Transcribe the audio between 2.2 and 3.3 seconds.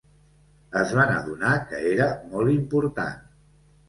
molt important.